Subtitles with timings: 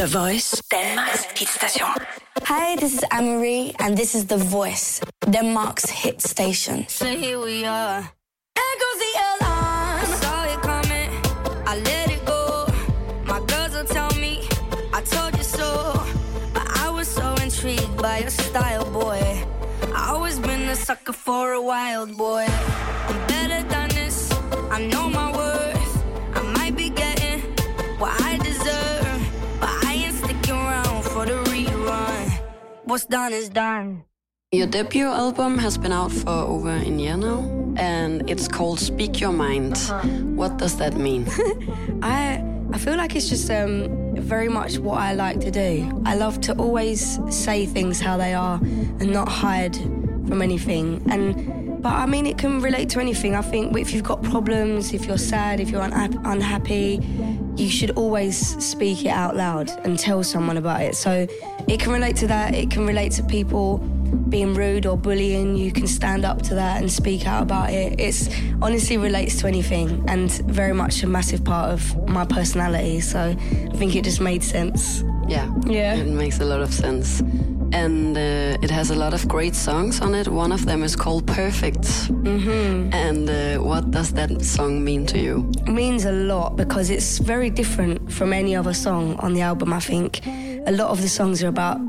[0.00, 1.84] The Voice, Danmarks hitstation.
[2.44, 6.88] Hi, this is Anne-Marie, and this is The Voice, Denmark's hit station.
[6.88, 8.00] So here we are.
[8.56, 10.00] There goes the alarm.
[10.00, 11.10] I saw it coming.
[11.66, 12.66] I let it go.
[13.26, 14.48] My girls will tell me
[14.94, 15.92] I told you so.
[16.54, 19.20] But I was so intrigued by your style, boy.
[19.94, 22.46] I always been a sucker for a wild boy.
[22.48, 24.32] I'm better than this.
[24.70, 25.29] I know my
[32.90, 34.02] What's done is done.
[34.50, 37.38] Your debut album has been out for over a year now,
[37.76, 39.78] and it's called Speak Your Mind.
[40.36, 41.24] What does that mean?
[42.02, 46.02] I I feel like it's just um, very much what I like to do.
[46.04, 51.00] I love to always say things how they are and not hide from anything.
[51.08, 53.36] And but I mean, it can relate to anything.
[53.36, 56.98] I think if you've got problems, if you're sad, if you're unha- unhappy,
[57.60, 60.96] you should always speak it out loud and tell someone about it.
[60.96, 61.26] So
[61.68, 62.54] it can relate to that.
[62.54, 63.78] It can relate to people
[64.28, 65.56] being rude or bullying.
[65.56, 68.00] You can stand up to that and speak out about it.
[68.00, 68.28] It's
[68.62, 73.00] honestly relates to anything and very much a massive part of my personality.
[73.00, 75.04] So I think it just made sense.
[75.28, 75.52] Yeah.
[75.66, 75.96] Yeah.
[75.96, 77.22] It makes a lot of sense.
[77.72, 80.28] And uh, it has a lot of great songs on it.
[80.28, 81.82] One of them is called Perfect.
[81.82, 82.92] Mm-hmm.
[82.92, 85.50] And uh, what does that song mean to you?
[85.66, 89.72] means a lot because it's very different from any other song on the album.
[89.72, 91.80] I think a lot of the songs are about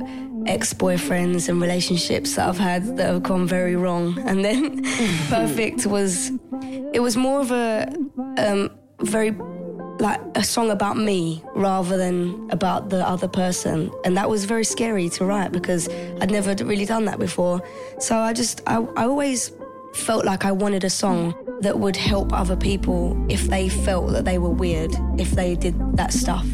[0.47, 4.83] ex-boyfriends and relationships that I've had that have gone very wrong, and then
[5.29, 6.31] "Perfect" was
[6.93, 7.87] it was more of a
[8.37, 8.69] um,
[9.01, 9.31] very
[10.01, 14.65] like a song about me rather than about the other person, and that was very
[14.65, 15.87] scary to write because
[16.19, 17.61] I'd never really done that before.
[17.99, 19.51] So I just I, I always
[19.93, 24.25] felt like I wanted a song that would help other people if they felt that
[24.25, 26.45] they were weird, if they did that stuff.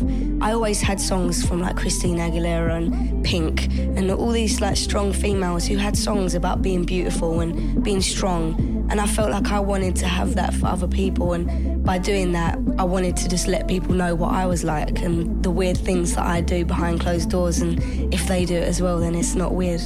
[0.41, 5.13] I always had songs from like Christina Aguilera and Pink and all these like strong
[5.13, 8.76] females who had songs about being beautiful and being strong.
[8.89, 11.33] And I felt like I wanted to have that for other people.
[11.33, 15.01] And by doing that, I wanted to just let people know what I was like
[15.01, 17.59] and the weird things that I do behind closed doors.
[17.59, 17.81] And
[18.13, 19.81] if they do it as well, then it's not weird.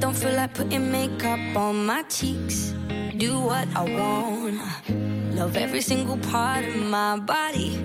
[0.00, 2.74] Don't feel like putting makeup on my cheeks.
[3.16, 4.60] Do what I want.
[5.34, 7.78] Love every single part of my body,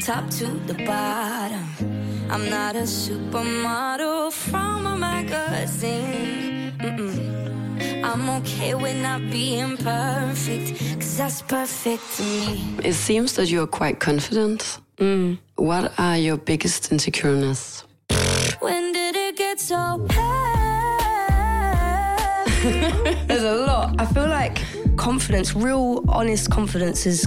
[0.00, 1.66] top to the bottom.
[2.30, 6.72] I'm not a supermodel from a magazine.
[6.78, 7.45] Mm-mm.
[8.06, 12.78] I'm okay with not being perfect, cause that's perfect to me.
[12.84, 14.78] It seems that you're quite confident.
[14.98, 15.38] Mm.
[15.56, 17.82] What are your biggest insecurities?
[18.60, 20.46] When did it get so bad?
[23.26, 24.00] There's a lot.
[24.00, 24.62] I feel like
[24.96, 27.26] confidence, real honest confidence, has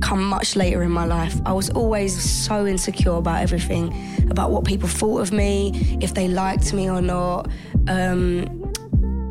[0.00, 1.40] come much later in my life.
[1.46, 3.94] I was always so insecure about everything,
[4.28, 7.48] about what people thought of me, if they liked me or not.
[7.86, 8.65] Um,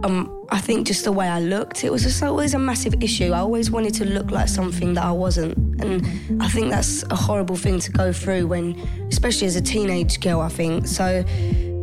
[0.06, 3.32] um, I think just the way I looked, it was just always a massive issue.
[3.32, 5.58] I always wanted to look like something that I wasn't.
[5.82, 8.76] And I think that's a horrible thing to go through when,
[9.10, 10.88] especially as a teenage girl, I think.
[10.88, 11.26] So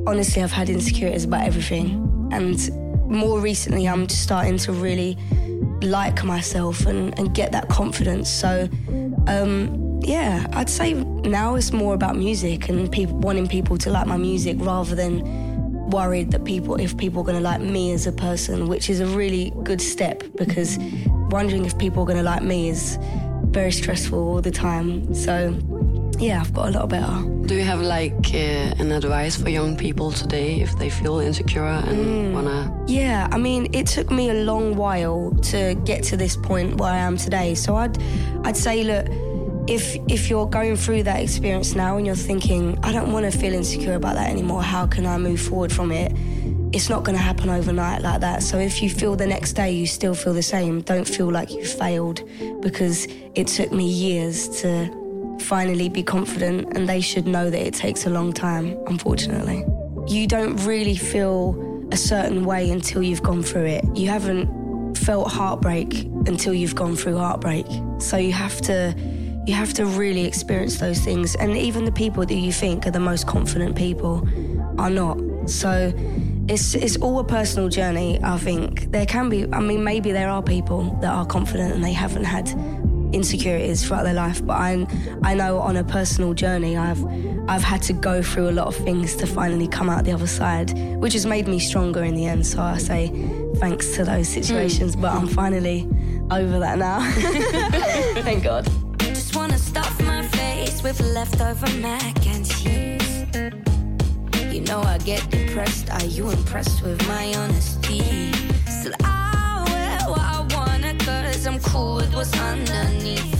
[0.06, 2.28] honestly, I've had insecurities about everything.
[2.30, 2.70] And
[3.10, 5.18] more recently, I'm just starting to really
[5.82, 8.30] like myself and, and get that confidence.
[8.30, 8.68] So,
[9.26, 14.06] um, yeah, I'd say now it's more about music and people wanting people to like
[14.06, 15.51] my music rather than
[15.88, 19.00] worried that people if people are going to like me as a person, which is
[19.00, 20.78] a really good step because
[21.30, 22.98] wondering if people are going to like me is
[23.46, 25.14] very stressful all the time.
[25.14, 25.56] So,
[26.18, 27.22] yeah, I've got a lot better.
[27.46, 31.64] Do you have like uh, an advice for young people today if they feel insecure
[31.64, 32.84] and wanna?
[32.86, 36.92] Yeah, I mean, it took me a long while to get to this point where
[36.92, 37.54] I am today.
[37.54, 37.98] So I'd,
[38.44, 39.06] I'd say, look,
[39.72, 43.36] if if you're going through that experience now and you're thinking, I don't want to
[43.36, 44.62] feel insecure about that anymore.
[44.62, 46.12] How can I move forward from it?
[46.74, 48.42] It's not going to happen overnight like that.
[48.42, 51.50] So if you feel the next day you still feel the same, don't feel like
[51.50, 52.22] you failed
[52.60, 54.90] because it took me years to
[55.40, 59.64] finally be confident and they should know that it takes a long time, unfortunately.
[60.06, 61.56] You don't really feel
[61.92, 63.84] a certain way until you've gone through it.
[63.94, 67.66] You haven't felt heartbreak until you've gone through heartbreak.
[67.98, 68.94] So you have to
[69.46, 72.92] you have to really experience those things and even the people that you think are
[72.92, 74.28] the most confident people
[74.78, 75.18] are not.
[75.46, 75.92] So
[76.48, 78.92] it's it's all a personal journey, I think.
[78.92, 82.24] There can be I mean maybe there are people that are confident and they haven't
[82.24, 82.48] had
[83.12, 84.86] insecurities throughout their life, but I
[85.22, 87.04] I know on a personal journey I've
[87.48, 90.28] I've had to go through a lot of things to finally come out the other
[90.28, 92.46] side, which has made me stronger in the end.
[92.46, 93.08] So I say
[93.56, 94.40] thanks to those hmm.
[94.40, 95.88] situations, but I'm finally
[96.30, 97.00] over that now.
[98.22, 98.68] Thank God.
[100.82, 103.26] Just wanna stuff my face with leftover mac and cheese.
[104.52, 105.90] You know I get depressed?
[105.90, 108.32] Are you impressed with my honesty?
[108.66, 113.38] Still, I wear what I wanna, cause I'm cool with what's underneath.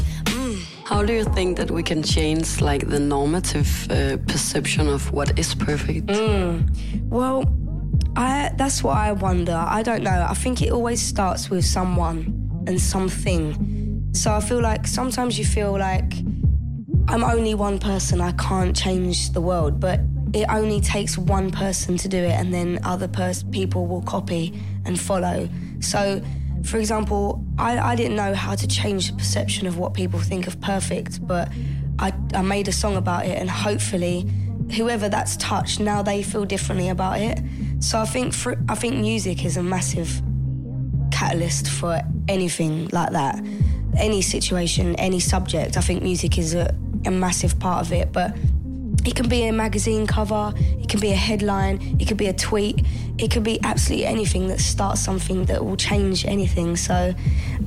[0.84, 5.38] How do you think that we can change like the normative uh, perception of what
[5.38, 6.10] is perfect?
[7.08, 7.44] Well,
[8.16, 9.54] I that's what I wonder.
[9.54, 10.26] I don't know.
[10.28, 14.10] I think it always starts with someone and something.
[14.12, 16.12] So I feel like sometimes you feel like
[17.12, 18.22] I'm only one person.
[18.22, 20.00] I can't change the world, but
[20.32, 24.58] it only takes one person to do it, and then other pers- people will copy
[24.86, 25.46] and follow.
[25.80, 26.22] So,
[26.64, 30.46] for example, I, I didn't know how to change the perception of what people think
[30.46, 31.52] of perfect, but
[31.98, 34.26] I, I made a song about it, and hopefully,
[34.74, 37.42] whoever that's touched now they feel differently about it.
[37.80, 38.32] So I think
[38.70, 40.22] I think music is a massive
[41.10, 43.44] catalyst for anything like that.
[43.98, 46.74] Any situation, any subject, I think music is a,
[47.06, 48.12] a massive part of it.
[48.12, 48.36] But
[49.04, 52.32] it can be a magazine cover, it can be a headline, it could be a
[52.32, 52.84] tweet,
[53.18, 56.76] it could be absolutely anything that starts something that will change anything.
[56.76, 57.14] So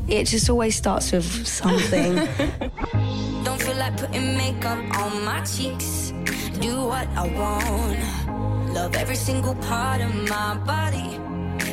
[0.08, 2.16] it just always starts with something.
[3.44, 6.14] Don't feel like putting makeup on my cheeks.
[6.60, 8.74] Do what I want.
[8.74, 11.20] Love every single part of my body,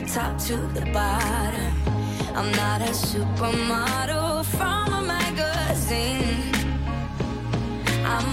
[0.06, 1.72] top to the bottom.
[2.34, 4.91] I'm not a supermodel from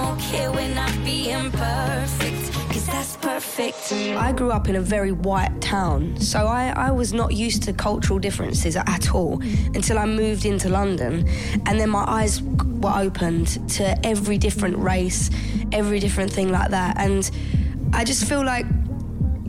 [0.01, 3.91] I'm being perfect, cause that's perfect.
[3.91, 7.73] I grew up in a very white town, so I, I was not used to
[7.73, 9.41] cultural differences at all
[9.75, 11.27] until I moved into London.
[11.65, 15.29] And then my eyes were opened to every different race,
[15.71, 16.97] every different thing like that.
[16.97, 17.29] And
[17.93, 18.65] I just feel like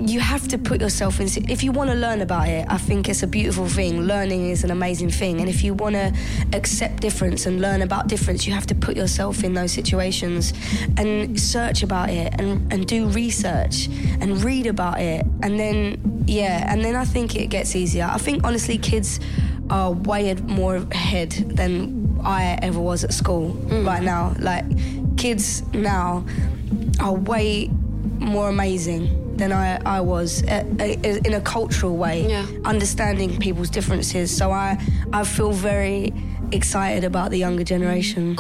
[0.00, 1.28] you have to put yourself in.
[1.50, 4.02] If you want to learn about it, I think it's a beautiful thing.
[4.02, 5.40] Learning is an amazing thing.
[5.40, 6.14] And if you want to
[6.54, 10.54] accept difference and learn about difference, you have to put yourself in those situations
[10.96, 13.88] and search about it and, and do research
[14.20, 15.26] and read about it.
[15.42, 18.08] And then, yeah, and then I think it gets easier.
[18.10, 19.20] I think, honestly, kids
[19.68, 23.86] are way more ahead than I ever was at school mm.
[23.86, 24.34] right now.
[24.38, 24.64] Like,
[25.18, 26.24] kids now
[27.00, 27.70] are way
[28.18, 32.46] more amazing than I, I was uh, uh, in a cultural way, Yeah.
[32.64, 34.36] understanding people's differences.
[34.36, 34.78] So I,
[35.12, 36.12] I feel very
[36.52, 38.36] excited about the younger generation.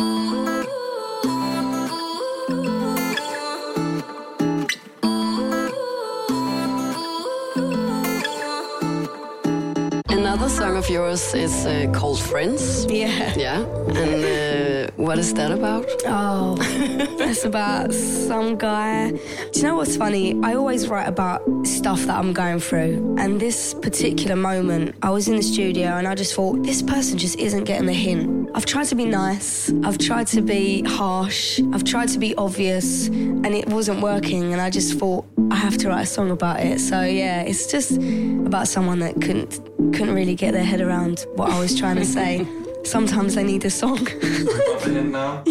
[10.80, 12.86] Of yours is uh, called Friends.
[12.86, 13.34] Yeah.
[13.36, 13.60] Yeah.
[14.02, 15.84] And uh, what is that about?
[16.06, 19.10] Oh, it's about some guy.
[19.10, 20.40] Do you know what's funny?
[20.42, 23.16] I always write about stuff that I'm going through.
[23.18, 27.18] And this particular moment, I was in the studio and I just thought, this person
[27.18, 28.48] just isn't getting the hint.
[28.54, 33.06] I've tried to be nice, I've tried to be harsh, I've tried to be obvious,
[33.06, 34.52] and it wasn't working.
[34.52, 36.80] And I just thought, I have to write a song about it.
[36.80, 37.98] So yeah, it's just
[38.46, 42.04] about someone that couldn't couldn't really get their head around what I was trying to
[42.04, 42.46] say.
[42.84, 44.04] Sometimes they need a song.
[44.04, 45.42] Got the hint now?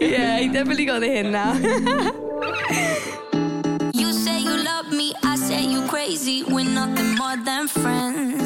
[0.00, 1.52] yeah, he definitely got the hint now.
[3.92, 6.44] You say you love me, I say you crazy.
[6.44, 8.41] We're nothing more than friends.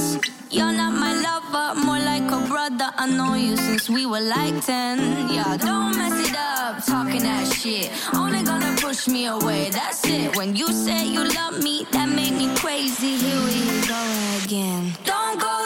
[3.07, 5.29] I know you since we were like 10.
[5.29, 7.93] Yeah, don't mess it up, talking that shit.
[8.13, 10.35] Only gonna push me away, that's it.
[10.35, 13.15] When you say you love me, that made me crazy.
[13.15, 14.03] Here we go
[14.43, 14.93] again.
[15.05, 15.66] Don't go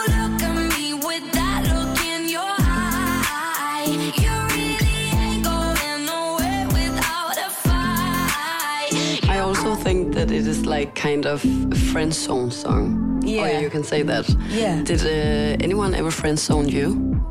[10.31, 13.21] that it is like kind of a friend zone song.
[13.23, 13.43] Yeah.
[13.43, 14.29] Or you can say that.
[14.49, 14.81] Yeah.
[14.83, 16.87] Did uh, anyone ever friend zone you?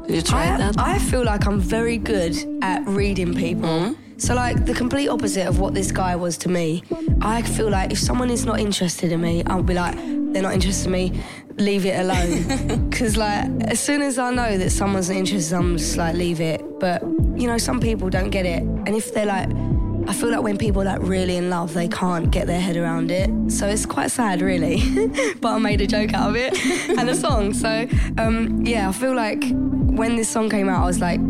[0.07, 0.78] Did you try I, that?
[0.78, 3.95] I feel like I'm very good at reading people.
[4.19, 6.83] So, like, the complete opposite of what this guy was to me.
[7.23, 9.97] I feel like if someone is not interested in me, I'll be like,
[10.33, 11.23] they're not interested in me,
[11.57, 12.88] leave it alone.
[12.90, 16.40] Because, like, as soon as I know that someone's not interested, I'm just like, leave
[16.40, 16.61] it.
[16.78, 17.00] But,
[17.40, 18.62] you know, some people don't get it.
[18.62, 19.49] And if they're like,
[20.07, 22.76] I feel like when people are like really in love, they can't get their head
[22.76, 23.30] around it.
[23.50, 24.83] So it's quite sad, really.
[25.40, 26.59] but I made a joke out of it
[26.99, 27.54] and a song.
[27.54, 27.87] So
[28.19, 31.21] um, yeah, I feel like when this song came out, I was like,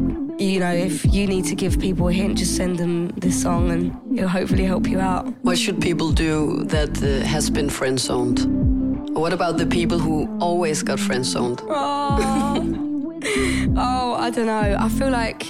[0.41, 3.71] you know, if you need to give people a hint, just send them this song
[3.71, 5.27] and it'll hopefully help you out.
[5.43, 8.41] What should people do that uh, has been friend zoned?
[9.15, 11.61] What about the people who always got friend zoned?
[11.69, 12.62] Oh,
[13.77, 14.77] oh, I don't know.
[14.79, 15.47] I feel like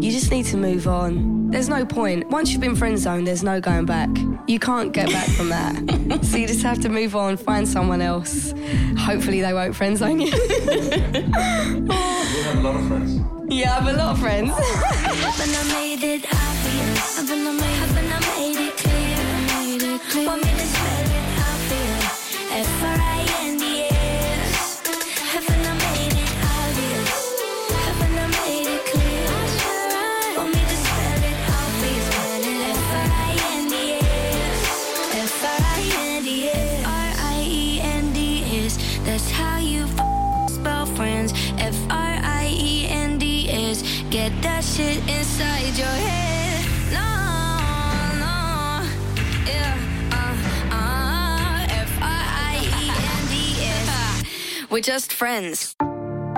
[0.00, 1.50] you just need to move on.
[1.50, 2.28] There's no point.
[2.30, 4.08] Once you've been friend zoned, there's no going back.
[4.46, 6.20] You can't get back from that.
[6.24, 8.54] so you just have to move on, find someone else.
[8.98, 10.28] Hopefully they won't friend zone you.
[10.28, 10.34] You
[12.44, 13.20] have a lot of friends.
[13.48, 14.50] yeah, I have a lot of friends.
[14.50, 17.18] Haven't I made it obvious?
[17.18, 20.51] Haven't I made, haven't I made it clear?
[54.72, 55.76] We're just friends.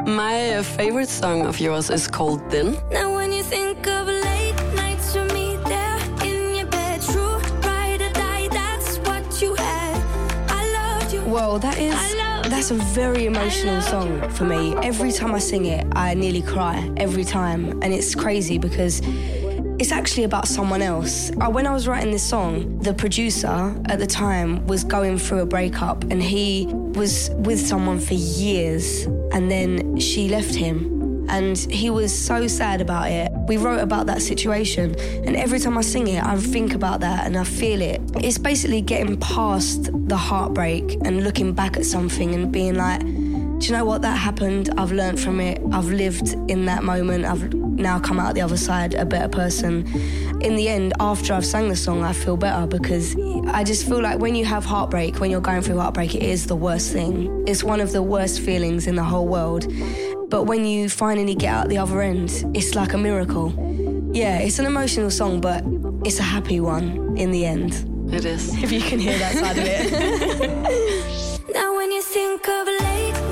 [0.07, 2.77] My uh, favorite song of yours is called Then.
[2.91, 8.03] Now when you think of late nights with me there in your bed, true ride
[8.03, 10.03] or die, that's what you had.
[10.51, 11.25] I loved you.
[11.27, 11.95] Well, that is.
[12.51, 14.75] That's a very emotional song for me.
[14.83, 19.01] Every time I sing it, I nearly cry every time, and it's crazy because
[19.85, 21.31] it's actually about someone else.
[21.33, 25.41] Uh, When I was writing this song, the producer at the time was going through
[25.41, 31.27] a breakup, and he was with someone for years, and then she left him.
[31.29, 33.31] And he was so sad about it.
[33.47, 34.95] We wrote about that situation,
[35.27, 38.01] and every time I sing it, I think about that and I feel it.
[38.23, 43.03] It's basically getting past the heartbreak and looking back at something and being like,
[43.65, 44.03] do you know what?
[44.03, 44.69] That happened.
[44.77, 45.59] I've learned from it.
[45.73, 47.25] I've lived in that moment.
[47.25, 49.87] I've now come out the other side a better person.
[50.43, 53.17] In the end, after I've sang the song, I feel better because
[53.47, 56.47] I just feel like when you have heartbreak, when you're going through heartbreak, it is
[56.47, 57.43] the worst thing.
[57.49, 59.67] It's one of the worst feelings in the whole world.
[60.29, 63.55] But when you finally get out the other end, it's like a miracle.
[64.13, 65.65] Yeah, it's an emotional song, but
[66.05, 67.73] it's a happy one in the end.
[68.13, 68.63] It is.
[68.63, 71.21] If you can hear that side of it.
[71.55, 73.24] Now when you think of late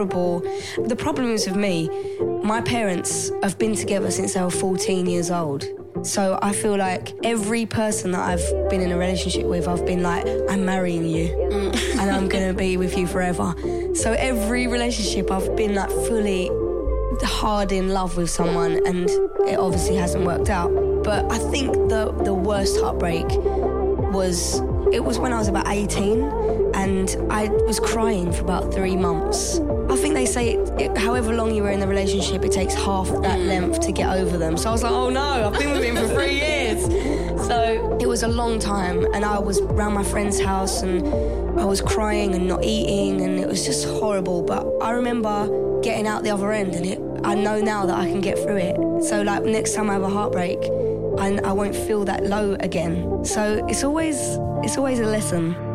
[0.00, 0.40] horrible.
[0.86, 1.90] The problem is with me,
[2.42, 5.66] my parents have been together since they were 14 years old.
[6.02, 10.02] So I feel like every person that I've been in a relationship with, I've been
[10.02, 11.98] like, I'm marrying you mm.
[11.98, 13.54] and I'm gonna be with you forever.
[13.94, 16.50] So every relationship, I've been like fully
[17.22, 19.10] hard in love with someone and
[19.46, 20.70] it obviously hasn't worked out.
[21.04, 23.26] But I think the, the worst heartbreak
[24.14, 24.60] was
[24.94, 29.60] it was when I was about 18 and I was crying for about three months.
[29.90, 32.72] I think they say it, it, however long you were in the relationship, it takes
[32.72, 33.48] half that mm.
[33.48, 34.56] length to get over them.
[34.56, 36.82] So I was like, oh no, I've been with him for three years.
[37.46, 41.06] So it was a long time and I was around my friend's house and
[41.60, 44.42] I was crying and not eating and it was just horrible.
[44.42, 48.06] But I remember getting out the other end and it, I know now that I
[48.06, 49.04] can get through it.
[49.04, 50.58] So like next time I have a heartbreak,
[51.18, 53.24] and I won't feel that low again.
[53.24, 54.16] So it's always
[54.62, 55.69] it's always a lesson.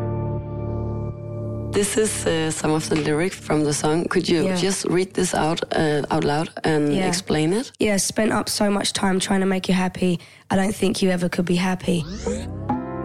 [1.76, 4.04] This is uh, some of the lyrics from the song.
[4.08, 4.56] Could you Yeah.
[4.56, 7.06] just read this out uh, out loud and Yeah.
[7.08, 7.70] explain it?
[7.78, 10.18] Yeah, spent up so much time trying to make you happy.
[10.50, 12.02] I don't think you ever could be happy.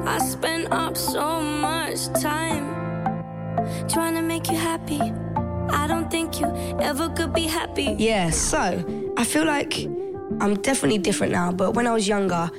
[0.06, 2.64] I spent up so much time
[3.94, 5.02] trying to make you happy.
[5.82, 6.48] I don't think you
[6.80, 7.96] ever could be happy.
[8.00, 8.60] Yeah, so
[9.18, 9.74] I feel like
[10.40, 12.50] I'm definitely different now, but when I was younger,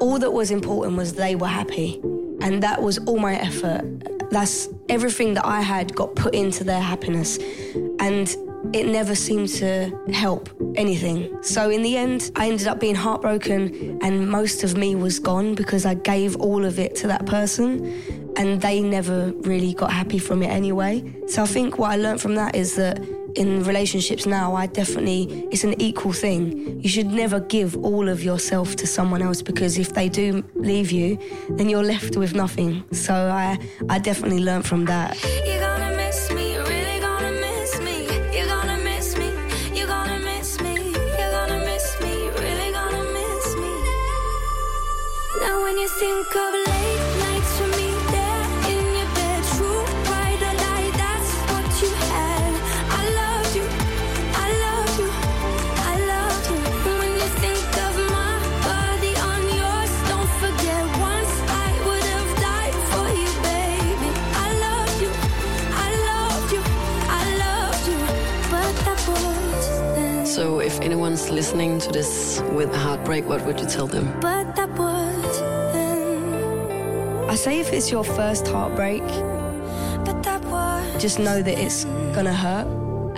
[0.00, 2.00] all that was important was they were happy.
[2.40, 3.84] And that was all my effort.
[4.32, 7.38] That's everything that I had got put into their happiness.
[8.00, 8.34] And
[8.72, 11.42] it never seemed to help anything.
[11.42, 15.54] So in the end, I ended up being heartbroken, and most of me was gone
[15.54, 17.92] because I gave all of it to that person,
[18.36, 21.04] and they never really got happy from it anyway.
[21.26, 22.98] So I think what I learned from that is that
[23.34, 26.80] in relationships now, I definitely, it's an equal thing.
[26.80, 30.90] You should never give all of yourself to someone else because if they do leave
[30.90, 31.18] you,
[31.50, 32.84] then you're left with nothing.
[32.92, 33.58] So I,
[33.88, 35.22] I definitely learned from that.
[35.46, 35.82] You're gonna
[70.34, 74.06] So, if anyone's listening to this with a heartbreak, what would you tell them?
[74.20, 75.40] But that was
[75.74, 77.28] then.
[77.28, 79.02] I say if it's your first heartbreak,
[80.06, 81.02] But that was.
[81.02, 81.84] just know that it's
[82.14, 82.66] gonna hurt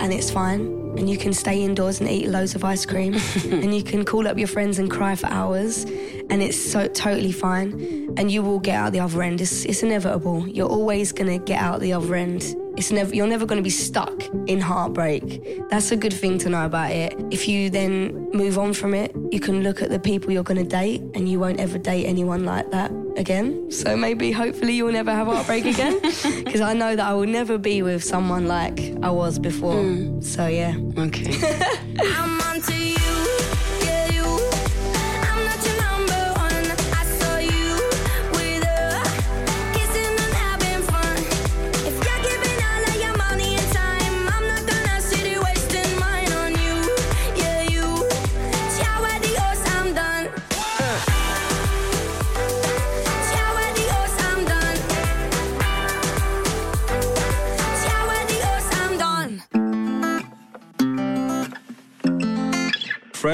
[0.01, 0.61] and it's fine.
[0.97, 3.13] And you can stay indoors and eat loads of ice cream.
[3.49, 5.85] and you can call up your friends and cry for hours.
[6.29, 9.41] And it's so totally fine, and you will get out the other end.
[9.41, 10.47] It's, it's inevitable.
[10.47, 12.55] You're always gonna get out the other end.
[12.77, 15.69] It's never you're never gonna be stuck in heartbreak.
[15.69, 17.15] That's a good thing to know about it.
[17.31, 20.63] If you then move on from it, you can look at the people you're gonna
[20.63, 23.71] date, and you won't ever date anyone like that again.
[23.71, 25.99] So maybe, hopefully, you'll never have heartbreak again.
[26.45, 29.81] Because I know that I will never be with someone like I was before.
[29.81, 30.21] Hmm.
[30.21, 30.75] So yeah.
[30.97, 31.33] Okay.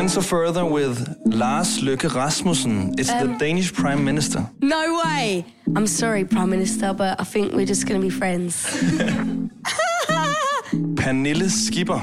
[0.02, 2.96] Are further with Lars Løkke Rasmussen.
[2.98, 4.50] It's the Danish Prime Minister.
[4.60, 5.46] No way.
[5.76, 8.66] I'm sorry, Prime Minister, but I think we're just gonna be friends.
[10.96, 12.02] Pernille Skipper.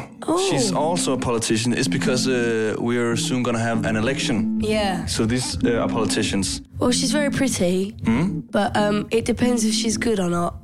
[0.49, 1.73] She's also a politician.
[1.73, 4.61] It's because uh, we're soon gonna have an election.
[4.61, 5.05] yeah.
[5.07, 6.62] So these uh, are politicians.
[6.78, 7.97] Well, she's very pretty,
[8.52, 10.55] but um, it depends if she's good or not.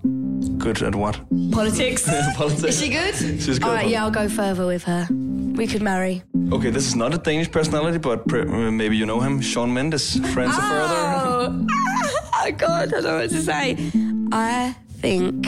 [0.57, 1.19] Good at what?
[1.51, 2.05] Politics.
[2.37, 2.77] Politics.
[2.77, 3.15] Is she good?
[3.43, 3.65] She's good.
[3.65, 5.09] All right, yeah, I'll go further with her.
[5.55, 6.23] We could marry.
[6.53, 9.41] Okay, this is not a Danish personality, but pr- maybe you know him.
[9.41, 10.17] Shawn Mendes.
[10.33, 10.95] Friends are further.
[10.99, 11.67] Oh,
[12.35, 13.77] oh God, I don't know what to say.
[14.33, 15.47] I think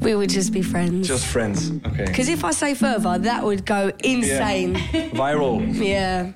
[0.00, 1.06] we would just be friends.
[1.06, 1.70] Just friends.
[1.86, 2.06] Okay.
[2.06, 4.74] Because if I say further, that would go insane.
[5.12, 5.60] Viral.
[5.74, 6.32] Yeah.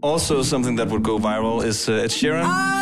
[0.00, 2.44] Also, something that would go viral is uh, Ed Sheeran.
[2.46, 2.72] Oh.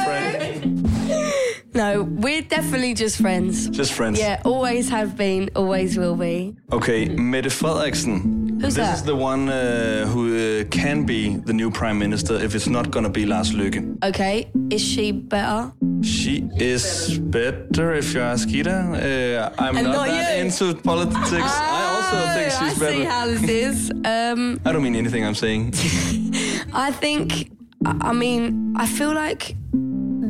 [1.74, 3.68] No, we're definitely just friends.
[3.68, 4.16] Just friends.
[4.20, 6.54] Yeah, always have been, always will be.
[6.70, 8.43] Okay, Mette Frederiksen.
[8.64, 8.94] Who's this that?
[8.96, 12.90] is the one uh, who uh, can be the new prime minister if it's not
[12.90, 13.80] gonna be Lars Løkke.
[14.04, 15.72] Okay, is she better?
[16.02, 18.70] She is better, if you ask Ida.
[18.70, 20.44] Uh, I'm And not, not that you.
[20.44, 21.32] into politics.
[21.78, 22.96] I also think Oh, she's I better.
[22.98, 23.90] see how this is.
[24.04, 25.72] Um, I don't mean anything I'm saying.
[26.72, 27.50] I think,
[27.86, 29.56] I I mean, I feel like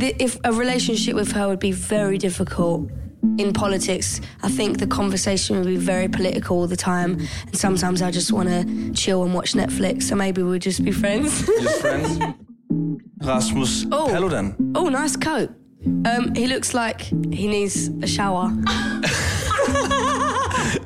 [0.00, 2.90] the, if a relationship with her would be very difficult
[3.38, 4.20] in politics.
[4.42, 8.32] I think the conversation would be very political all the time, and sometimes I just
[8.32, 10.04] want to chill and watch Netflix.
[10.04, 11.46] So maybe we'll just be friends.
[11.46, 12.18] Just friends.
[13.22, 14.06] Rasmus Oh.
[14.10, 14.54] Paludan.
[14.74, 15.50] oh, nice coat.
[16.06, 17.00] Um, he looks like
[17.32, 18.50] he needs a shower.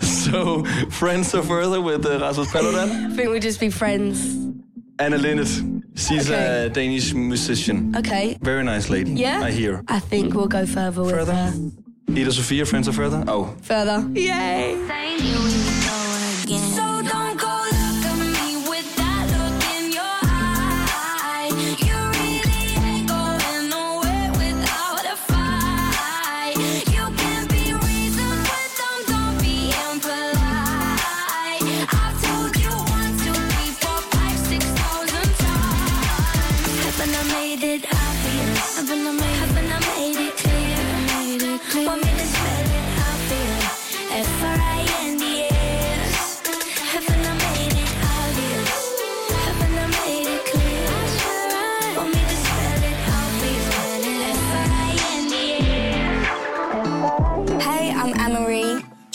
[0.00, 2.90] So, friends are further with uh, Rasmus Paludan.
[3.12, 4.36] I think we'll just be friends.
[4.98, 5.48] Anne Linnet.
[5.94, 6.66] She's Okay.
[6.66, 7.94] a Danish musician.
[7.96, 8.36] Okay.
[8.42, 9.12] Very nice lady.
[9.12, 9.40] Yeah.
[9.42, 9.82] I hear.
[9.88, 11.32] I think we'll go further with Further?
[11.34, 11.52] her.
[12.16, 13.22] Ida Sofia, friends are further.
[13.28, 14.06] Oh, Further.
[14.14, 14.76] Yay.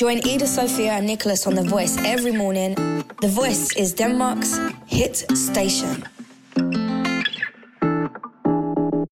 [0.04, 2.76] Join Ida Sophia and Nicholas on The Voice every morning.
[3.22, 6.04] The Voice is Denmark's hit station.